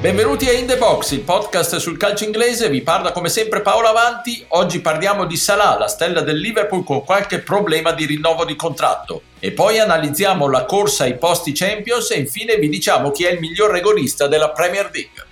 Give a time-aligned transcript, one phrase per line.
[0.00, 3.88] Benvenuti a In The Box, il podcast sul calcio inglese, vi parla come sempre Paolo
[3.88, 4.42] Avanti.
[4.48, 9.20] Oggi parliamo di Salah, la stella del Liverpool con qualche problema di rinnovo di contratto.
[9.38, 13.40] E poi analizziamo la corsa ai posti Champions e infine vi diciamo chi è il
[13.40, 15.26] miglior regolista della Premier League.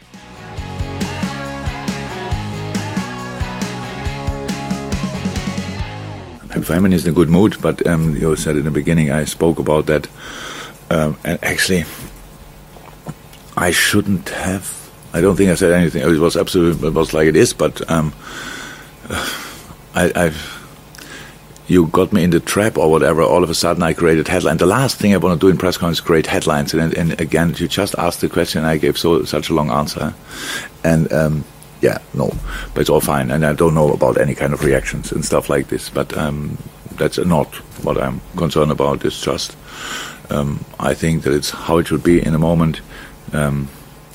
[6.61, 9.59] Feynman is in a good mood, but um, you said in the beginning I spoke
[9.59, 10.07] about that.
[10.91, 11.87] Um, and actually,
[13.59, 14.73] I shouldn't have.
[15.13, 16.03] I don't think I said anything.
[16.03, 18.15] It was absolutely it was like it is, but um,
[19.95, 20.59] I, I've.
[21.67, 23.23] You got me in the trap or whatever.
[23.23, 24.57] All of a sudden, I created headline.
[24.57, 26.73] The last thing I want to do in press conference is create headlines.
[26.73, 30.15] And, and again, you just asked the question, I gave so such a long answer.
[30.83, 31.45] And um,
[31.83, 32.33] yeah, no,
[32.73, 33.31] but it's all fine.
[33.31, 35.91] And I don't know about any kind of reactions and stuff like this.
[35.91, 36.57] But um,
[36.93, 39.05] that's not what I'm concerned about.
[39.05, 39.55] It's just
[40.31, 42.81] um, I think that it's how it should be in a moment.
[43.33, 43.69] Um,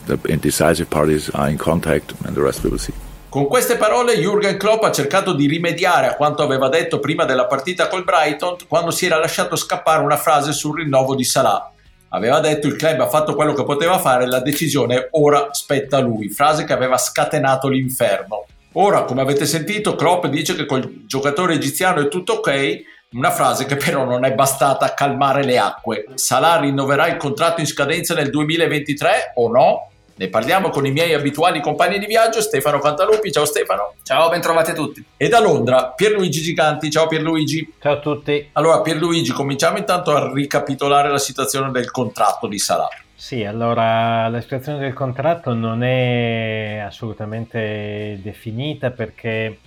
[0.06, 2.94] the indecisive parties are in contact, and the rest we will see.
[3.30, 7.48] Con queste parole Jürgen Klopp ha cercato di rimediare a quanto aveva detto prima della
[7.48, 11.72] partita col Brighton quando si era lasciato scappare una frase sul rinnovo di Salah.
[12.10, 16.02] Aveva detto il club ha fatto quello che poteva fare, la decisione ora spetta a
[16.02, 18.46] lui, frase che aveva scatenato l'inferno.
[18.74, 22.84] Ora, come avete sentito, Klopp dice che col giocatore egiziano è tutto ok,
[23.14, 26.06] una frase che però non è bastata a calmare le acque.
[26.16, 29.88] Salah rinnoverà il contratto in scadenza nel 2023 o no?
[30.16, 33.32] Ne parliamo con i miei abituali compagni di viaggio, Stefano Cantalupi.
[33.32, 33.96] Ciao Stefano.
[34.04, 35.04] Ciao, bentrovati a tutti.
[35.18, 36.92] E da Londra, Pierluigi Giganti.
[36.92, 37.74] Ciao Pierluigi.
[37.80, 38.50] Ciao a tutti.
[38.54, 42.90] Allora, Pierluigi, cominciamo intanto a ricapitolare la situazione del contratto di Salah.
[43.16, 49.60] Sì, allora la situazione del contratto non è assolutamente definita perché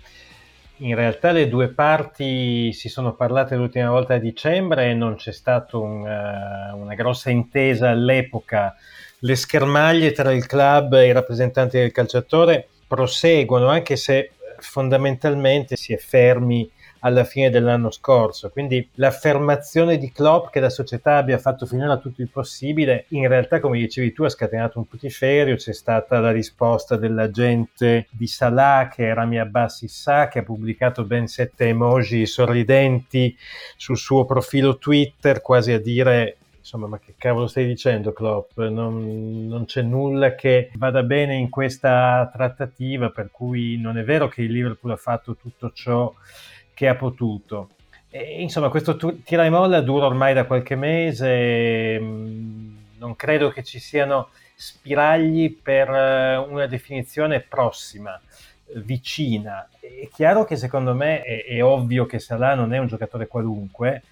[0.79, 5.33] in realtà le due parti si sono parlate l'ultima volta a dicembre e non c'è
[5.33, 8.75] stata un, uh, una grossa intesa all'epoca.
[9.21, 15.93] Le schermaglie tra il club e i rappresentanti del calciatore proseguono, anche se fondamentalmente si
[15.93, 16.71] è fermi
[17.07, 18.51] alla fine dell'anno scorso.
[18.51, 23.61] Quindi l'affermazione di Klopp che la società abbia fatto finora tutto il possibile, in realtà,
[23.61, 25.55] come dicevi tu, ha scatenato un putiferio.
[25.55, 31.05] C'è stata la risposta dell'agente di Salah, che era Rami Abbas Issa, che ha pubblicato
[31.05, 33.37] ben sette emoji sorridenti
[33.77, 38.59] sul suo profilo Twitter, quasi a dire insomma, ma che cavolo stai dicendo, Klopp?
[38.59, 44.27] Non, non, c'è nulla che vada bene in questa trattativa, per cui non è vero
[44.27, 46.13] che il Liverpool ha fatto tutto ciò
[46.77, 47.71] che ha potuto.
[48.11, 53.63] E, insomma, questo tira e molla dura ormai da qualche mese, mm, non credo che
[53.63, 58.21] ci siano spiragli per eh, una definizione prossima,
[58.75, 59.67] vicina.
[59.81, 64.03] È chiaro che secondo me è, è ovvio che Salah non è un giocatore qualunque,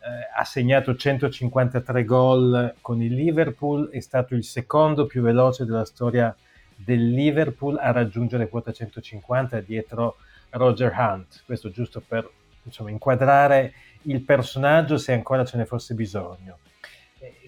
[0.00, 5.84] eh, ha segnato 153 gol con il Liverpool, è stato il secondo più veloce della
[5.84, 6.34] storia
[6.74, 10.16] del Liverpool a raggiungere quota 150 dietro
[10.50, 12.28] Roger Hunt, questo giusto per
[12.62, 13.72] insomma, inquadrare
[14.02, 16.58] il personaggio se ancora ce ne fosse bisogno.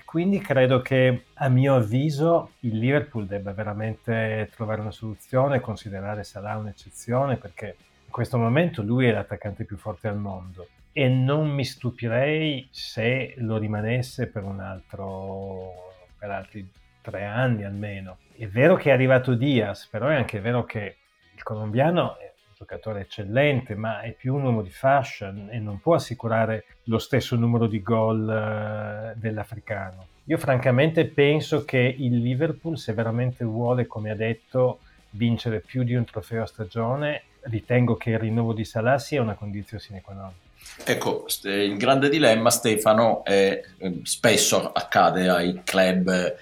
[0.04, 6.56] Quindi credo che a mio avviso il Liverpool debba veramente trovare una soluzione, considerare Salah
[6.56, 11.64] un'eccezione perché in questo momento lui è l'attaccante più forte al mondo e non mi
[11.64, 16.68] stupirei se lo rimanesse per un altro per altri
[17.00, 18.18] tre anni almeno.
[18.36, 20.96] È vero che è arrivato Diaz, però è anche vero che
[21.36, 22.29] il colombiano è
[22.60, 27.34] giocatore eccellente, ma è più un uomo di fashion e non può assicurare lo stesso
[27.34, 30.06] numero di gol uh, dell'africano.
[30.24, 34.80] Io francamente penso che il Liverpool, se veramente vuole, come ha detto,
[35.12, 39.34] vincere più di un trofeo a stagione, ritengo che il rinnovo di Salah sia una
[39.34, 40.32] condizione sine qua non.
[40.84, 46.36] Ecco, il grande dilemma, Stefano, è, ehm, spesso accade ai club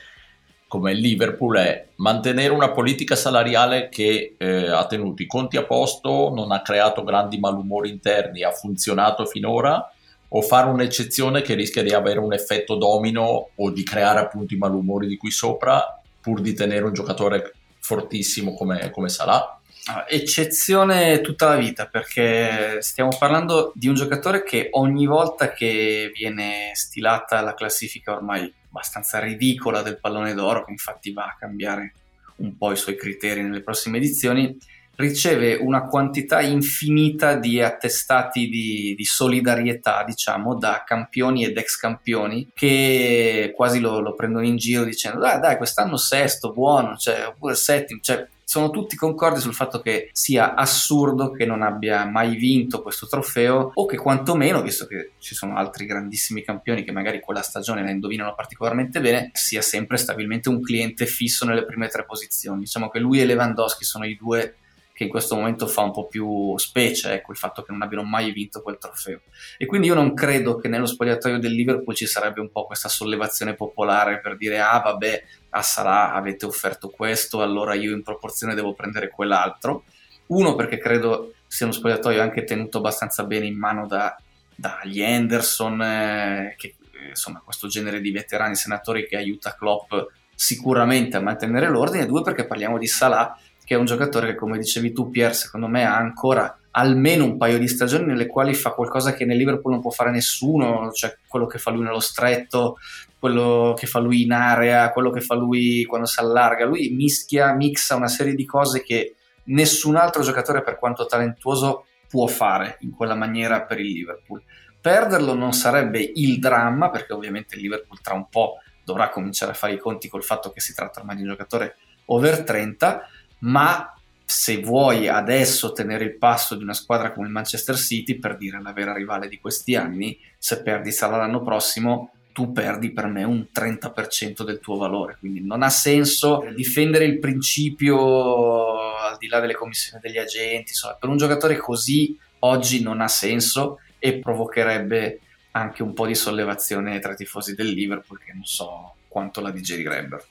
[0.69, 5.65] come il Liverpool è mantenere una politica salariale che eh, ha tenuto i conti a
[5.65, 9.91] posto, non ha creato grandi malumori interni, ha funzionato finora,
[10.29, 14.59] o fare un'eccezione che rischia di avere un effetto domino o di creare appunto i
[14.59, 19.58] malumori di qui sopra, pur di tenere un giocatore fortissimo come, come Salah?
[20.07, 26.73] Eccezione tutta la vita perché stiamo parlando di un giocatore che ogni volta che viene
[26.75, 31.95] stilata la classifica ormai abbastanza ridicola del pallone d'oro, che infatti va a cambiare
[32.37, 34.57] un po' i suoi criteri nelle prossime edizioni,
[34.97, 42.51] riceve una quantità infinita di attestati di, di solidarietà, diciamo, da campioni ed ex campioni
[42.53, 47.55] che quasi lo, lo prendono in giro dicendo dai, dai, quest'anno sesto, buono, cioè, oppure
[47.55, 52.81] settimo, cioè, sono tutti concordi sul fatto che sia assurdo che non abbia mai vinto
[52.81, 57.43] questo trofeo o che quantomeno, visto che ci sono altri grandissimi campioni che magari quella
[57.43, 62.61] stagione la indovinano particolarmente bene, sia sempre stabilmente un cliente fisso nelle prime tre posizioni.
[62.61, 64.55] Diciamo che lui e Lewandowski sono i due
[64.99, 68.03] che in questo momento fa un po' più specie, ecco, il fatto che non abbiano
[68.03, 69.21] mai vinto quel trofeo.
[69.57, 72.89] E quindi io non credo che nello spogliatoio del Liverpool ci sarebbe un po' questa
[72.89, 78.57] sollevazione popolare per dire ah vabbè, a Salah avete offerto questo, allora io in proporzione
[78.57, 79.85] devo prendere quell'altro.
[80.27, 84.21] Uno perché credo sia uno spogliatoio anche tenuto abbastanza bene in mano da,
[84.53, 86.75] dagli Anderson, eh, che
[87.09, 89.95] insomma questo genere di veterani senatori che aiuta Klopp
[90.35, 93.39] sicuramente a mantenere l'ordine, due perché parliamo di Salah
[93.69, 97.37] che è un giocatore che, come dicevi tu, Pier, secondo me ha ancora almeno un
[97.37, 101.19] paio di stagioni nelle quali fa qualcosa che nel Liverpool non può fare nessuno, cioè
[101.29, 102.79] quello che fa lui nello stretto,
[103.19, 106.65] quello che fa lui in area, quello che fa lui quando si allarga.
[106.65, 112.27] Lui mischia, mixa una serie di cose che nessun altro giocatore, per quanto talentuoso, può
[112.27, 114.43] fare in quella maniera per il Liverpool.
[114.81, 119.55] Perderlo non sarebbe il dramma, perché ovviamente il Liverpool tra un po' dovrà cominciare a
[119.55, 121.77] fare i conti col fatto che si tratta ormai di un giocatore
[122.07, 123.03] over 30
[123.41, 123.93] ma
[124.25, 128.61] se vuoi adesso tenere il passo di una squadra come il Manchester City, per dire
[128.61, 133.25] la vera rivale di questi anni, se perdi Salah l'anno prossimo, tu perdi per me
[133.25, 135.17] un 30% del tuo valore.
[135.19, 140.73] Quindi non ha senso difendere il principio al di là delle commissioni degli agenti.
[140.73, 145.21] Insomma, per un giocatore così oggi non ha senso e provocherebbe
[145.53, 149.51] anche un po' di sollevazione tra i tifosi del Liverpool che non so quanto la
[149.51, 150.25] digerirebbero.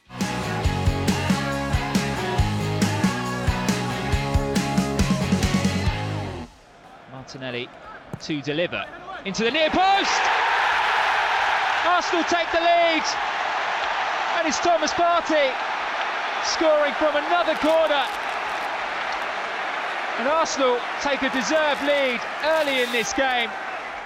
[7.27, 7.68] Martinelli
[8.25, 8.85] to deliver
[9.25, 10.21] into the near post.
[11.85, 13.03] Arsenal take the lead,
[14.38, 15.51] and it's Thomas Partey
[16.45, 18.06] scoring from another corner.
[20.19, 23.50] And Arsenal take a deserved lead early in this game.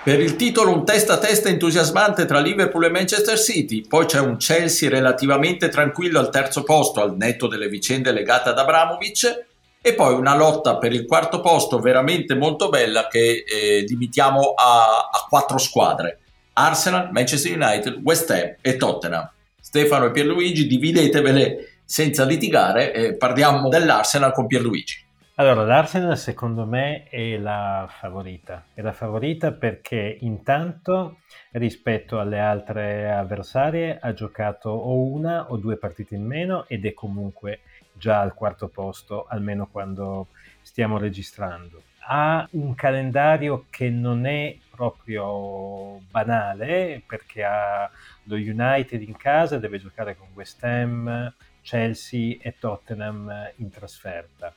[0.04, 4.20] Per il titolo un testa a testa entusiasmante tra Liverpool e Manchester City, poi c'è
[4.20, 9.50] un Chelsea relativamente tranquillo al terzo posto al netto delle vicende legate ad Abramovic
[9.82, 15.10] e poi una lotta per il quarto posto veramente molto bella che eh, limitiamo a,
[15.12, 16.20] a, quattro squadre.
[16.54, 19.28] Arsenal, Manchester United, West Ham e Tottenham.
[19.60, 25.10] Stefano e Pierluigi dividetevele senza litigare e parliamo dell'Arsenal con Pierluigi.
[25.36, 28.66] Allora l'Arsenal secondo me è la favorita.
[28.76, 31.22] È la favorita perché intanto
[31.54, 36.94] rispetto alle altre avversarie ha giocato o una o due partite in meno ed è
[36.94, 37.62] comunque
[37.94, 40.28] già al quarto posto, almeno quando
[40.62, 41.84] stiamo registrando.
[42.08, 47.90] Ha un calendario che non è proprio banale perché ha
[48.24, 54.54] lo United in casa, deve giocare con West Ham, Chelsea e Tottenham in trasferta.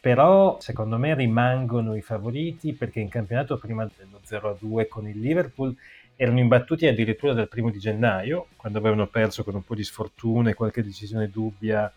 [0.00, 5.76] Però secondo me rimangono i favoriti perché in campionato prima dello 0-2 con il Liverpool
[6.16, 10.50] erano imbattuti addirittura dal primo di gennaio, quando avevano perso con un po' di sfortuna
[10.50, 11.92] e qualche decisione dubbia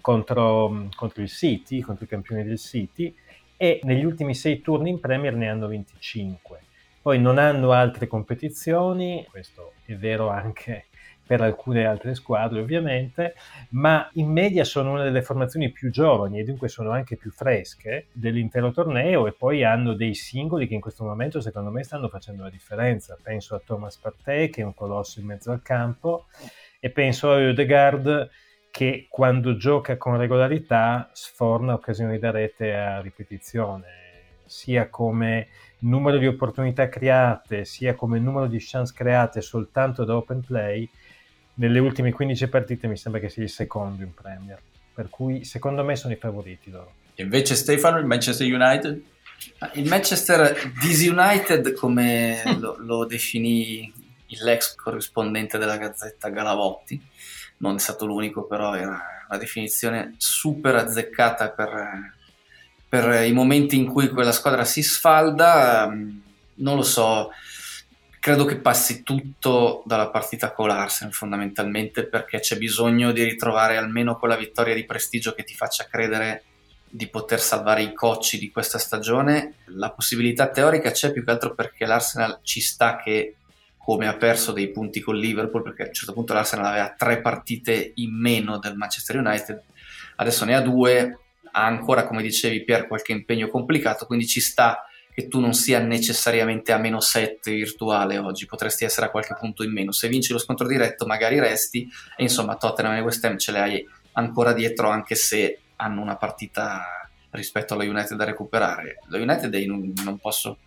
[0.00, 3.14] contro, contro il City, contro i campioni del City,
[3.56, 6.60] e negli ultimi sei turni in Premier ne hanno 25.
[7.02, 10.86] Poi non hanno altre competizioni, questo è vero anche
[11.28, 13.34] per alcune altre squadre ovviamente,
[13.70, 18.06] ma in media sono una delle formazioni più giovani e dunque sono anche più fresche
[18.12, 22.44] dell'intero torneo e poi hanno dei singoli che in questo momento secondo me stanno facendo
[22.44, 23.18] la differenza.
[23.22, 26.28] Penso a Thomas Partey che è un colosso in mezzo al campo
[26.80, 28.30] e penso a Odegaard
[28.70, 33.86] che quando gioca con regolarità sforna occasioni da rete a ripetizione,
[34.44, 35.48] sia come
[35.80, 40.88] numero di opportunità create, sia come numero di chance create soltanto da open play,
[41.54, 44.60] nelle ultime 15 partite mi sembra che sia il secondo in Premier.
[44.94, 46.94] Per cui secondo me sono i favoriti loro.
[47.16, 49.02] Invece Stefano, il Manchester United?
[49.74, 53.92] Il Manchester Disunited, come lo, lo definì
[54.42, 57.00] l'ex corrispondente della Gazzetta Galavotti,
[57.58, 62.14] non è stato l'unico, però era una definizione super azzeccata per,
[62.88, 65.84] per i momenti in cui quella squadra si sfalda.
[65.84, 66.22] Ehm,
[66.60, 67.30] non lo so,
[68.20, 74.18] credo che passi tutto dalla partita con l'Arsenal fondamentalmente perché c'è bisogno di ritrovare almeno
[74.18, 76.42] quella vittoria di prestigio che ti faccia credere
[76.90, 79.54] di poter salvare i cocci di questa stagione.
[79.66, 83.36] La possibilità teorica c'è più che altro perché l'Arsenal ci sta che
[83.88, 87.22] come ha perso dei punti con Liverpool, perché a un certo punto l'Arsenal aveva tre
[87.22, 89.62] partite in meno del Manchester United,
[90.16, 91.20] adesso ne ha due,
[91.52, 95.78] ha ancora, come dicevi, per qualche impegno complicato, quindi ci sta che tu non sia
[95.78, 99.90] necessariamente a meno 7 virtuale oggi, potresti essere a qualche punto in meno.
[99.90, 103.58] Se vinci lo scontro diretto magari resti e insomma Tottenham e West Ham ce le
[103.58, 108.98] hai ancora dietro anche se hanno una partita rispetto allo United da recuperare.
[109.06, 110.58] Lo United non, non posso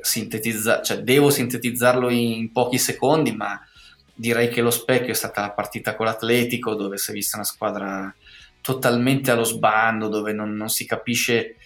[0.00, 3.60] sintetizzare, cioè devo sintetizzarlo in pochi secondi, ma
[4.14, 7.46] direi che lo specchio è stata la partita con l'Atletico, dove si è vista una
[7.46, 8.14] squadra
[8.60, 11.56] totalmente allo sbando, dove non, non si capisce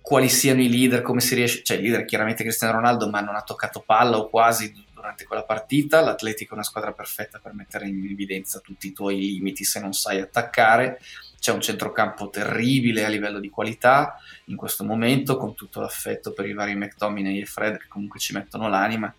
[0.00, 3.34] quali siano i leader, come si riesce, cioè il leader chiaramente Cristiano Ronaldo, ma non
[3.34, 6.00] ha toccato palla o quasi durante quella partita.
[6.00, 9.92] L'Atletico è una squadra perfetta per mettere in evidenza tutti i tuoi limiti se non
[9.92, 11.00] sai attaccare.
[11.38, 16.46] C'è un centrocampo terribile a livello di qualità in questo momento, con tutto l'affetto per
[16.46, 19.14] i vari McTominay e Fred che comunque ci mettono l'anima.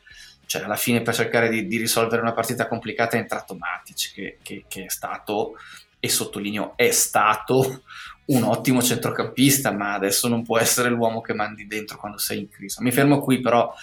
[0.45, 4.37] Cioè, alla fine per cercare di, di risolvere una partita complicata è entrato Matic, che,
[4.41, 5.55] che, che è stato,
[5.99, 7.83] e sottolineo, è stato
[8.25, 12.49] un ottimo centrocampista, ma adesso non può essere l'uomo che mandi dentro quando sei in
[12.49, 12.81] crisi.
[12.81, 13.73] Mi fermo qui, però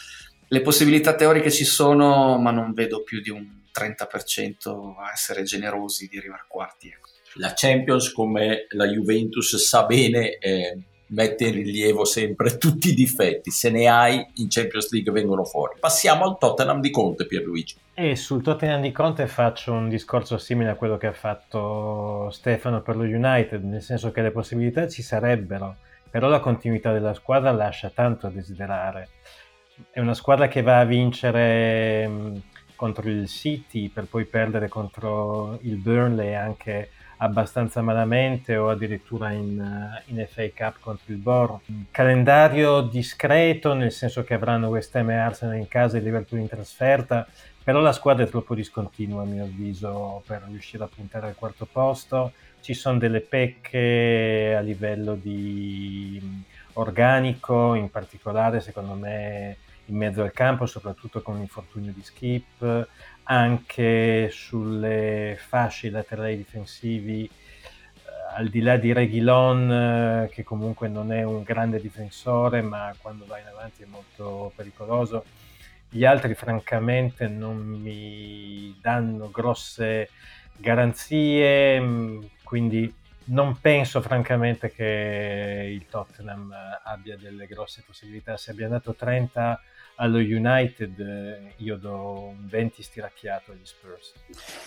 [0.48, 6.08] le possibilità teoriche ci sono, ma non vedo più di un 30% a essere generosi
[6.08, 6.88] di arrivare quarti.
[6.88, 7.10] Ecco.
[7.38, 10.78] La Champions, come la Juventus sa bene, eh,
[11.08, 13.50] mette in rilievo sempre tutti i difetti.
[13.50, 15.76] Se ne hai, in Champions League vengono fuori.
[15.78, 17.76] Passiamo al Tottenham di Conte, Pierluigi.
[17.94, 22.82] E sul Tottenham di Conte faccio un discorso simile a quello che ha fatto Stefano
[22.82, 25.76] per lo United, nel senso che le possibilità ci sarebbero,
[26.10, 29.08] però la continuità della squadra lascia tanto a desiderare.
[29.90, 32.36] È una squadra che va a vincere mm,
[32.74, 40.00] contro il City per poi perdere contro il Burnley anche abbastanza malamente o addirittura in,
[40.06, 41.60] in FA Cup contro il Bor.
[41.90, 46.48] Calendario discreto, nel senso che avranno West Ham e Arsenal in casa e Liverpool in
[46.48, 47.26] trasferta,
[47.62, 51.66] però la squadra è troppo discontinua a mio avviso per riuscire a puntare al quarto
[51.70, 52.32] posto.
[52.60, 56.40] Ci sono delle pecche a livello di mm,
[56.74, 59.56] organico, in particolare secondo me
[59.86, 62.88] in mezzo al campo, soprattutto con l'infortunio di Skip,
[63.28, 67.30] anche sulle fasce laterali difensivi, eh,
[68.36, 73.24] al di là di Reguilon, eh, che comunque non è un grande difensore, ma quando
[73.26, 75.24] va in avanti è molto pericoloso.
[75.88, 80.10] Gli altri, francamente, non mi danno grosse
[80.56, 82.92] garanzie, mm, quindi
[83.26, 86.54] non penso francamente che il Tottenham
[86.84, 88.36] abbia delle grosse possibilità.
[88.36, 89.60] Se abbia dato 30
[89.96, 94.12] allo United eh, io do un 20 stiracchiato agli Spurs.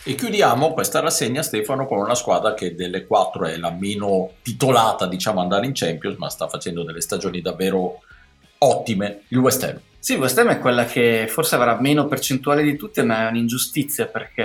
[0.03, 5.07] E chiudiamo questa rassegna Stefano con una squadra che delle quattro è la meno titolata
[5.07, 8.01] diciamo andare in Champions ma sta facendo delle stagioni davvero
[8.59, 9.79] ottime, il West Ham.
[10.01, 14.05] Sì, West Ham è quella che forse avrà meno percentuale di tutte, ma è un'ingiustizia
[14.05, 14.43] perché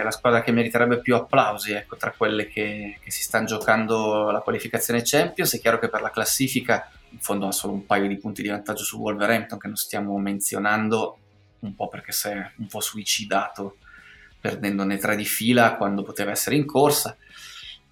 [0.00, 4.30] è la squadra che meriterebbe più applausi ecco, tra quelle che, che si stanno giocando
[4.30, 5.54] la qualificazione Champions.
[5.54, 8.48] È chiaro che per la classifica in fondo ha solo un paio di punti di
[8.48, 11.18] vantaggio su Wolverhampton che non stiamo menzionando
[11.60, 13.76] un po' perché si è un po' suicidato
[14.40, 17.16] perdendone tre di fila quando poteva essere in corsa.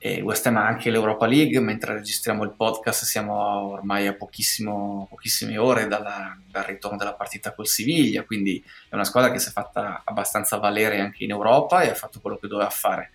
[0.01, 3.35] E West Ham ha anche l'Europa League mentre registriamo il podcast siamo
[3.73, 9.33] ormai a pochissime ore dalla, dal ritorno della partita col Siviglia quindi è una squadra
[9.33, 12.71] che si è fatta abbastanza valere anche in Europa e ha fatto quello che doveva
[12.71, 13.11] fare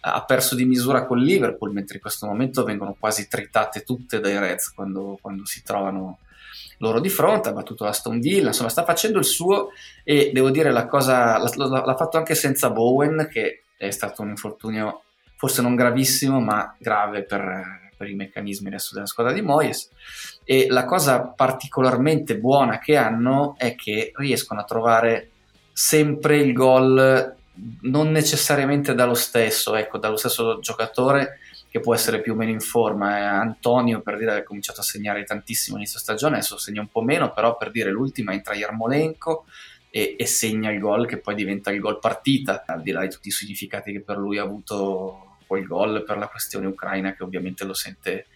[0.00, 4.38] ha perso di misura con Liverpool, mentre in questo momento vengono quasi tritate tutte dai
[4.38, 6.18] Reds quando, quando si trovano
[6.78, 9.70] loro di fronte, ha battuto la Stone Villa, insomma sta facendo il suo
[10.04, 14.28] e devo dire la cosa, l'ha, l'ha fatto anche senza Bowen che è stato un
[14.30, 15.02] infortunio
[15.36, 19.90] forse non gravissimo ma grave per, per i meccanismi adesso della squadra di Moyes.
[20.44, 25.30] E la cosa particolarmente buona che hanno è che riescono a trovare
[25.72, 27.36] sempre il gol
[27.82, 31.38] non necessariamente dallo stesso, ecco, dallo stesso giocatore
[31.70, 33.18] che può essere più o meno in forma.
[33.18, 37.02] Eh, Antonio, per dire, ha cominciato a segnare tantissimo inizio stagione, adesso segna un po'
[37.02, 39.44] meno, però per dire l'ultima entra Yarmolenko
[39.90, 43.10] e, e segna il gol che poi diventa il gol partita, al di là di
[43.10, 47.22] tutti i significati che per lui ha avuto quel gol per la questione ucraina che
[47.22, 48.26] ovviamente lo sente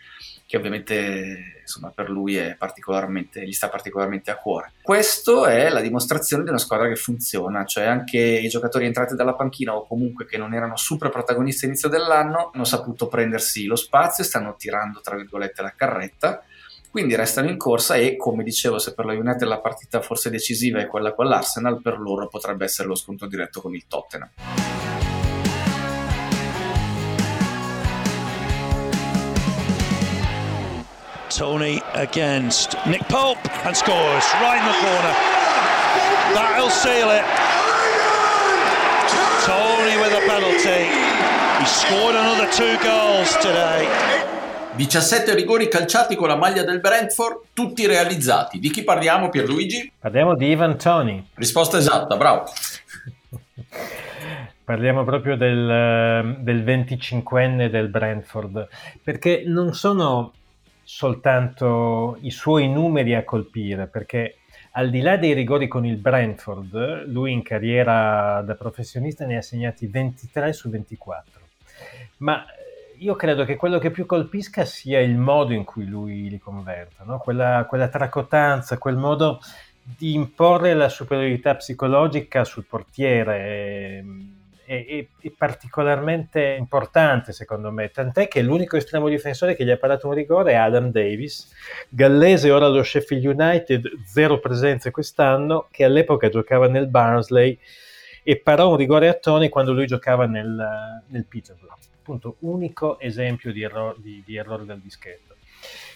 [0.53, 4.73] che ovviamente insomma, per lui gli sta particolarmente a cuore.
[4.83, 9.33] Questo è la dimostrazione di una squadra che funziona, cioè anche i giocatori entrati dalla
[9.33, 14.25] panchina o comunque che non erano super protagonisti all'inizio dell'anno hanno saputo prendersi lo spazio
[14.25, 16.45] e stanno tirando tra virgolette la carretta
[16.91, 20.81] quindi restano in corsa e come dicevo se per la United la partita forse decisiva
[20.81, 24.29] è quella con l'Arsenal per loro potrebbe essere lo scontro diretto con il Tottenham
[31.37, 35.15] Tony against Nick Pope and scores right in the corner.
[36.35, 37.25] That'll seal it.
[39.45, 40.91] Tony with a penalty.
[41.59, 43.89] He scored another two goals today.
[44.77, 48.59] 17 rigori calciati con la maglia del Brentford, tutti realizzati.
[48.59, 49.93] Di chi parliamo, Pierluigi?
[49.99, 51.25] Parliamo di Ivan Tony.
[51.35, 52.45] Risposta esatta, bravo.
[54.65, 58.69] Parliamo proprio del, del 25enne del Brentford,
[59.03, 60.33] perché non sono
[60.95, 64.37] soltanto i suoi numeri a colpire, perché
[64.73, 69.43] al di là dei rigori con il Brentford, lui in carriera da professionista ne ha
[69.43, 71.41] segnati 23 su 24.
[72.19, 72.45] Ma
[72.99, 77.05] io credo che quello che più colpisca sia il modo in cui lui li converta,
[77.05, 77.19] no?
[77.21, 79.41] quella, quella tracotanza, quel modo
[79.83, 84.05] di imporre la superiorità psicologica sul portiere è,
[84.73, 90.09] è, è, particolarmente importante secondo me, tant'è che l'unico estremo difensore che gli ha parato
[90.09, 91.53] un rigore è Adam Davis,
[91.89, 97.59] gallese ora allo Sheffield United, zero presenze quest'anno, che all'epoca giocava nel Barnsley
[98.23, 101.79] e parò un rigore a Tony quando lui giocava nel, nel Peterborough.
[101.99, 105.37] Appunto, unico esempio di, error, di, di errore del dischetto.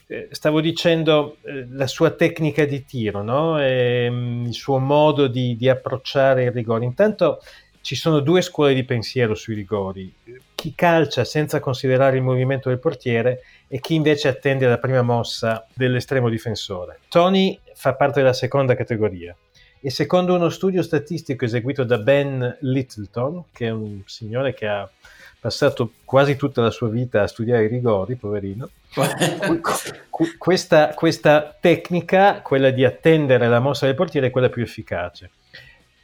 [0.08, 3.60] Eh, stavo dicendo eh, la sua tecnica di tiro, no?
[3.60, 6.84] e, ehm, il suo modo di, di, approcciare il rigore.
[6.84, 7.40] Intanto
[7.86, 10.12] ci sono due scuole di pensiero sui rigori.
[10.56, 15.64] Chi calcia senza considerare il movimento del portiere e chi invece attende la prima mossa
[15.72, 16.98] dell'estremo difensore.
[17.08, 19.36] Tony fa parte della seconda categoria
[19.80, 24.90] e secondo uno studio statistico eseguito da Ben Littleton, che è un signore che ha
[25.38, 28.68] passato quasi tutta la sua vita a studiare i rigori, poverino,
[30.38, 35.30] questa, questa tecnica, quella di attendere la mossa del portiere, è quella più efficace.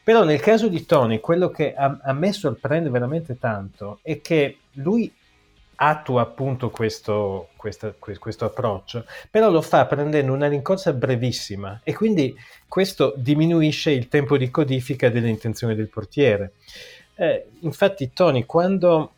[0.04, 4.58] Però nel caso di Tony, quello che a, a me sorprende veramente tanto è che
[4.72, 5.12] lui
[5.76, 12.34] attua appunto questo, questo, questo, approccio, però lo fa prendendo una rincorsa brevissima e quindi
[12.68, 16.52] questo diminuisce il tempo di codifica delle intenzioni del portiere.
[17.14, 19.12] Eh, infatti Tony quando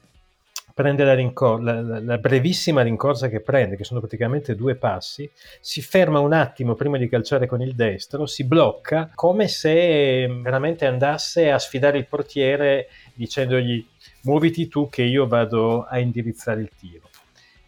[0.74, 5.30] prende la, rincor- la, la, la, brevissima rincorsa che prende, che sono praticamente due passi,
[5.60, 10.84] si ferma un attimo prima di calciare con il destro, si blocca come se veramente
[10.84, 13.86] andasse a sfidare il portiere dicendogli
[14.22, 17.08] muoviti tu che io vado a indirizzare il tiro.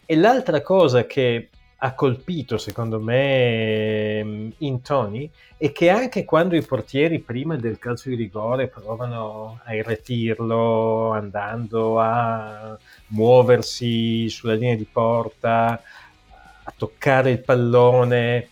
[0.04, 6.62] E l'altra cosa che ha colpito secondo me in Tony è che anche quando i
[6.62, 12.78] portieri prima del calcio di rigore provano a irretirlo andando a
[13.09, 15.83] muoversi sulla linea di porta
[16.62, 18.48] a toccare il pallone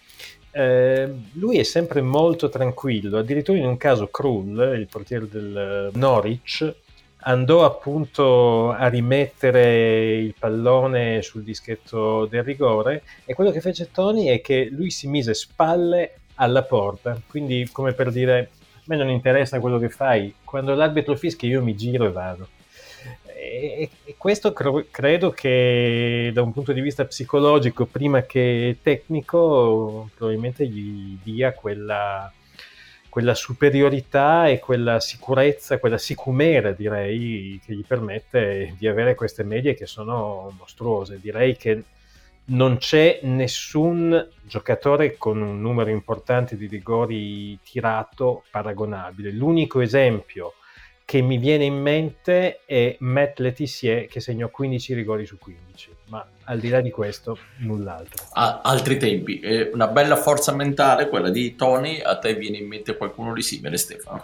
[0.57, 3.18] eh, lui è sempre molto tranquillo.
[3.18, 6.83] Addirittura in un caso Krull il portiere del Norwich
[7.24, 14.26] andò appunto a rimettere il pallone sul dischetto del rigore e quello che fece Tony
[14.26, 19.08] è che lui si mise spalle alla porta, quindi come per dire a me non
[19.08, 22.48] interessa quello che fai, quando l'arbitro fischia io mi giro e vado.
[23.34, 30.10] E, e questo cro- credo che da un punto di vista psicologico, prima che tecnico,
[30.14, 32.30] probabilmente gli dia quella,
[33.14, 39.74] quella superiorità e quella sicurezza, quella sicumera direi, che gli permette di avere queste medie
[39.74, 41.20] che sono mostruose.
[41.20, 41.85] Direi che
[42.46, 49.31] non c'è nessun giocatore con un numero importante di rigori tirato paragonabile.
[49.31, 50.55] L'unico esempio
[51.05, 56.27] che mi viene in mente è Matt Letizier che segnò 15 rigori su 15, ma
[56.45, 58.25] al di là di questo null'altro.
[58.33, 62.67] A altri tempi, eh, una bella forza mentale quella di Tony, a te viene in
[62.67, 64.23] mente qualcuno di simile Stefano?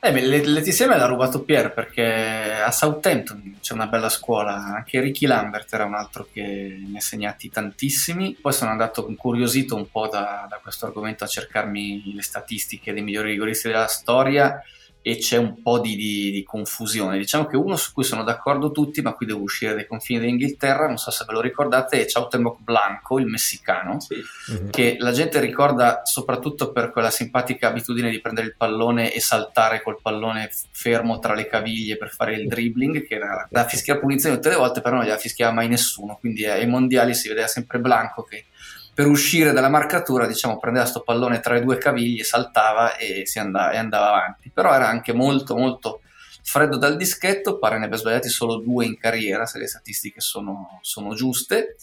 [0.00, 5.00] Eh beh, Letizia me l'ha rubato Pier perché a Southampton c'è una bella scuola, anche
[5.00, 6.42] Ricky Lambert era un altro che
[6.86, 8.36] ne ha segnati tantissimi.
[8.38, 13.02] Poi sono andato incuriosito un po' da, da questo argomento a cercarmi le statistiche dei
[13.02, 14.62] migliori rigoristi della storia
[15.06, 17.18] e c'è un po' di, di, di, confusione.
[17.18, 20.86] Diciamo che uno su cui sono d'accordo tutti, ma qui devo uscire dai confini dell'Inghilterra,
[20.86, 24.14] non so se ve lo ricordate, è Chautemoc Blanco, il messicano, sì.
[24.50, 24.70] mm-hmm.
[24.70, 29.82] che la gente ricorda soprattutto per quella simpatica abitudine di prendere il pallone e saltare
[29.82, 34.36] col pallone fermo tra le caviglie per fare il dribbling, che era da fischiare punizione
[34.36, 37.78] tutte le volte, però non gliela fischiava mai nessuno, quindi ai mondiali si vedeva sempre
[37.78, 38.46] Blanco che
[38.94, 43.72] per uscire dalla marcatura, diciamo, prendeva sto pallone tra le due caviglie, saltava e, andava,
[43.72, 44.50] e andava avanti.
[44.54, 46.00] Però era anche molto, molto
[46.42, 50.78] freddo dal dischetto, pare ne abbia sbagliati solo due in carriera, se le statistiche sono,
[50.82, 51.76] sono giuste.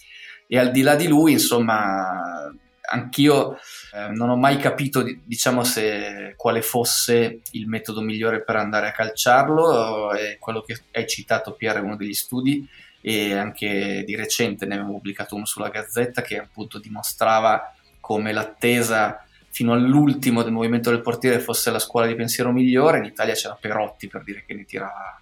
[0.47, 2.50] E al di là di lui, insomma,
[2.89, 3.58] anch'io
[3.93, 8.91] eh, non ho mai capito, diciamo, se quale fosse il metodo migliore per andare a
[8.91, 10.13] calciarlo.
[10.13, 12.65] E quello che hai citato, Pier, è uno degli studi
[13.02, 19.26] e anche di recente ne avevo pubblicato uno sulla Gazzetta che appunto dimostrava come l'attesa
[19.50, 23.00] fino all'ultimo del movimento del portiere fosse la scuola di pensiero migliore.
[23.00, 25.20] In Italia c'era Perotti per dire che ne tirava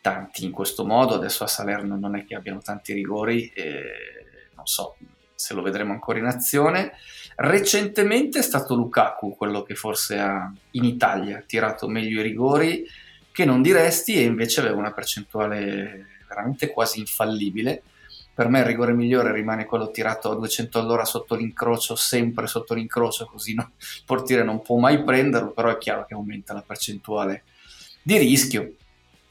[0.00, 3.52] tanti in questo modo, adesso a Salerno non è che abbiano tanti rigori,
[4.54, 4.96] non so
[5.34, 6.92] se lo vedremo ancora in azione.
[7.34, 12.86] Recentemente è stato Lukaku quello che forse ha in Italia tirato meglio i rigori
[13.32, 17.82] che non diresti e invece aveva una percentuale veramente quasi infallibile.
[18.34, 22.74] Per me il rigore migliore rimane quello tirato a 200 all'ora sotto l'incrocio, sempre sotto
[22.74, 26.62] l'incrocio, così no, il portiere non può mai prenderlo, però è chiaro che aumenta la
[26.66, 27.44] percentuale
[28.02, 28.74] di rischio.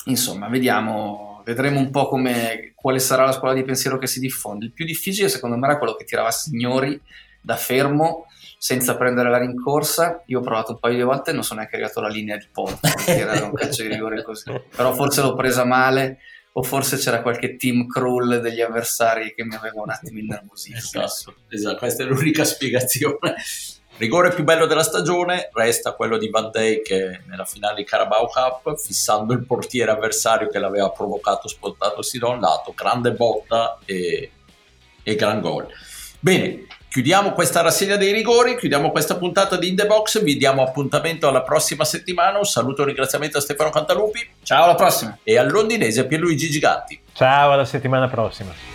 [0.06, 4.66] Insomma, vediamo, vedremo un po' come, quale sarà la scuola di pensiero che si diffonde.
[4.66, 7.00] Il più difficile secondo me era quello che tirava Signori
[7.42, 8.26] da fermo
[8.58, 10.24] senza prendere la rincorsa.
[10.26, 12.48] Io ho provato un paio di volte e non sono neanche arrivato alla linea di
[12.52, 14.52] porta, era un calcio di rigore così.
[14.76, 16.20] Però forse l'ho presa male
[16.58, 20.78] o forse c'era qualche team crawl degli avversari che mi aveva un attimo innervosito.
[20.78, 23.36] esatto, esatto, questa è l'unica spiegazione.
[23.98, 28.78] Rigore più bello della stagione resta quello di Van Dijk nella finale di Carabao Cup,
[28.78, 34.32] fissando il portiere avversario che l'aveva provocato spostandosi da un lato, grande botta e,
[35.02, 35.68] e gran gol.
[36.20, 40.64] Bene, chiudiamo questa rassegna dei rigori, chiudiamo questa puntata di In The Box, vi diamo
[40.64, 44.26] appuntamento alla prossima settimana, un saluto e un ringraziamento a Stefano Cantalupi.
[44.44, 45.18] Ciao, alla prossima.
[45.22, 46.98] E al londinese Pierluigi Giganti.
[47.12, 48.75] Ciao, alla settimana prossima.